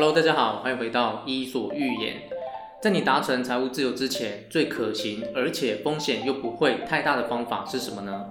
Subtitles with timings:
[0.00, 2.22] Hello，大家好，欢迎回到伊索寓言。
[2.80, 8.24] 在你达成财务自由之前，最可行而且风险又不会太大的方法是什么呢？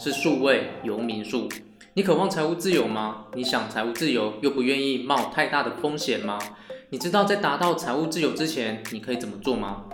[0.00, 1.48] 是数位游民术。
[1.94, 3.26] 你渴望财务自由吗？
[3.34, 6.40] 你想财务自由又不愿意冒太大的风险吗？
[6.90, 9.84] 你知道在达到财务自由之前，你可以怎么做吗？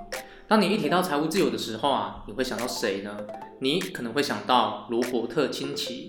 [0.47, 3.15] 当你一提到财务自由的时候啊，你会想到谁呢？
[3.61, 6.09] 你可能会想到罗伯特清崎。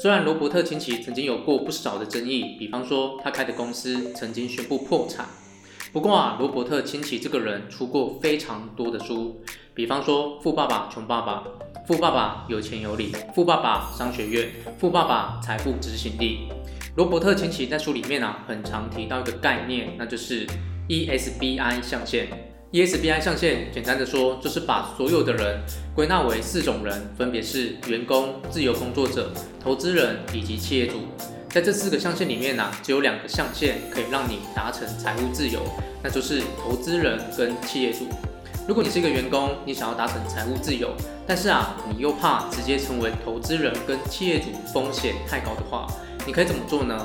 [0.00, 5.26] 虽然罗伯特清崎曾经有过不少的争议，比方说他开的公司曾经宣布破产。
[5.92, 9.42] 不过啊，罗伯特清崎这个人出过非常多的书，
[9.74, 11.44] 比方说《富爸爸穷爸爸》、
[11.86, 14.44] 《富爸爸有钱有理》、《富爸爸商学院》、
[14.78, 16.48] 《富爸爸财富执行力》。
[16.96, 20.46] 罗伯特清崎在书里面啊，很常提到一个概念，那就是
[20.88, 22.49] ESBI 象限。
[22.72, 25.60] ESBI 象限，简单的说，就是把所有的人
[25.92, 31.00] 归纳为四种人，分别是员工、自由工作者、投资人以及企业主。
[31.48, 35.62] 在这四个象限里面呢、只有两个象限可以让你达成财务自由，
[36.00, 38.06] 那就是投资人跟企业主。
[38.68, 40.94] 如果你是一个员工，你想要达成财务自由，
[41.26, 45.88] 但是啊，你又怕直接成为投资人跟企业主风险太高的话，
[46.24, 47.04] 你可以怎么做呢？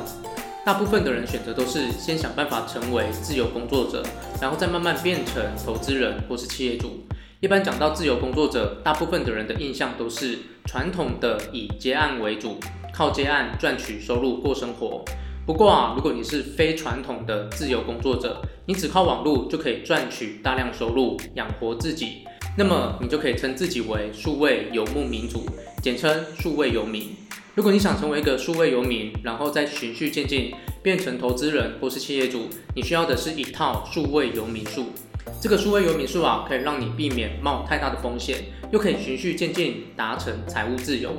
[0.65, 4.03] 大部分的人选择都是先想办法成为自由工作者，
[4.41, 7.05] 然后再慢慢变成投资人或是企业主。
[7.39, 12.57] 一般讲到自由工作者，大部分的人的印象都是传统的以接案为主，
[12.91, 15.05] 靠接案赚取收入过生活。
[15.45, 22.23] 不过啊，如果你是非传统的自由工作者，你只靠网络就可以赚取大量收入养活自己，
[22.57, 25.45] 那么你就可以称自己为数位游牧民族，
[25.83, 27.15] 简称数位游民。
[27.55, 30.53] 如果你想成为一个数位游民，然后再循序渐进
[30.83, 34.87] 变成投资人或是企业主，你需要的是一套数位游民术。
[35.39, 41.15] 这个数位游民术啊，可以让你避免冒太大的风险，又可以循序渐进达成财务自由。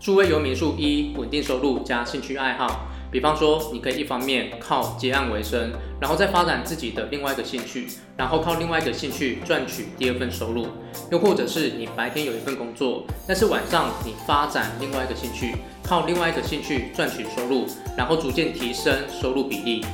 [0.00, 2.88] 数位游民术一：稳定收入加兴趣爱好。
[3.10, 7.86] 比方说，你可以一方面靠接案为生，然后再发展自己的另外一个兴趣，
[8.16, 10.66] 然后靠另外一个兴趣赚取第二份收入。
[11.10, 17.66] 又或者是你白天有一份工作，但是晚上你发展另外一个兴趣，靠另外一个兴趣赚取收入，
[17.96, 19.84] 然后逐渐提升收入比例。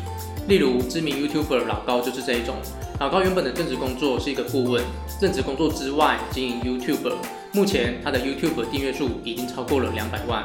[0.49, 2.57] 例如知名 YouTuber 老高就是这一种。
[3.01, 4.83] 老高原本的正职工作是一个顾问，
[5.21, 7.15] 正职工作之外经营 YouTuber，
[7.53, 10.45] 目前他的 YouTuber 订阅数已经超过了两百万。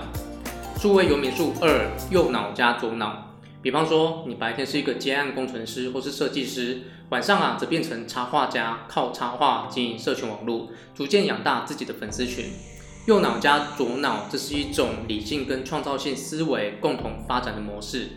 [0.82, 3.36] 数位游民术二：右脑加左脑。
[3.62, 12.46] 比方说，你白天是一个接案工程师或是设计师，晚上啊则变成插画家，靠插画经营社群网络，逐渐养大自己的粉丝群。
[13.08, 18.12] 右脑加左脑，这是一种理性跟创造性思维共同发展的模式。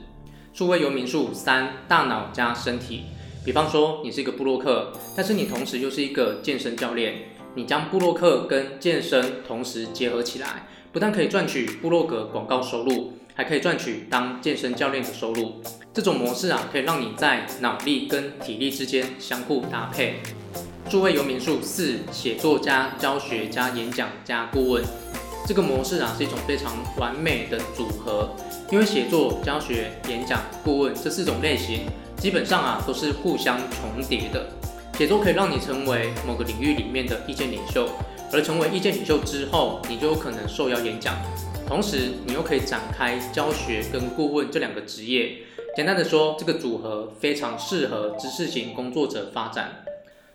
[0.52, 3.06] 数位游民术三：大脑加身体。
[3.44, 10.66] 比方说，你是一个部落客，但是你同时又是一个健身教练，你将部落客跟健身同时结合起来。
[10.92, 15.62] 不但可以赚取部落格广告收入，还可以赚取当健身教练的收入。
[15.94, 20.16] 这种模式啊，可以让你在脑力跟体力之间相互搭配。
[20.90, 24.84] 诸位游民术四：写作加教学加演讲加顾问。
[25.46, 28.36] 这个模式啊，是一种非常完美的组合。
[28.70, 31.86] 因为写作、教学、演讲、顾问这四种类型，
[32.16, 34.46] 基本上啊都是互相重叠的。
[34.98, 37.88] 写作可以让你成为某个领域里面的意见领袖。
[38.32, 41.14] 而成为意见领袖之后，你就有可能受邀演讲，
[41.68, 45.38] 同时你又可以展开教学跟顾问这两个职业。
[45.76, 49.84] 简单的说，这个组合非常适合知识型工作者发展。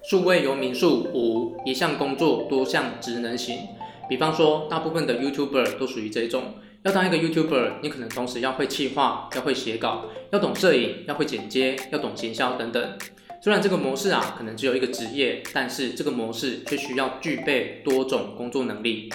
[0.04, 3.60] 数位游民数五：一项工作多项职能型。
[4.08, 6.56] 比方说，大部分的 YouTuber 都属于这种。
[6.84, 12.98] 要当一个 YouTuber，你可能同时要会企划，要会写稿，要懂摄影，要会剪接，要懂行销等等。
[13.48, 19.10] 虽然这个模式啊，可能只有一个职业，但是这个模式却需要具备多种工作能力。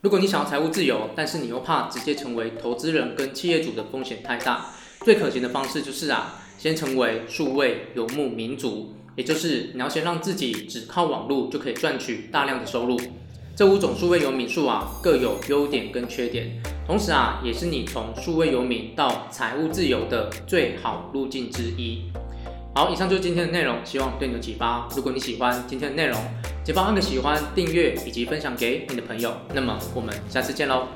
[0.00, 4.72] 如果你想要财务自由，但是你又怕直接成为投资人跟企业主的风险太大，
[5.04, 13.00] 最可行的方式就是啊，先成为数位游牧民族，也就是你要先让自己只靠网络就可以赚取大量的收入。
[13.54, 22.02] 这五种数位游民术啊，各有优点跟缺点，同时啊，也是你从数位游民到财务自由的最好路径之一。
[22.76, 24.86] 好，以上就是今天的内容，希望对你有启发。
[24.94, 26.20] 如果你喜欢今天的内容，
[26.62, 29.32] 请帮我按个喜欢、订阅以及分享给你的朋友。
[29.54, 30.86] 那么我们下次见喽。